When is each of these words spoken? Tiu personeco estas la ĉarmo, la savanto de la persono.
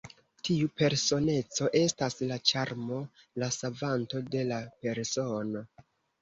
Tiu 0.47 0.67
personeco 0.79 1.67
estas 1.79 2.17
la 2.31 2.37
ĉarmo, 2.53 3.03
la 3.45 3.51
savanto 3.59 4.23
de 4.37 4.43
la 4.49 4.59
persono. 4.87 5.65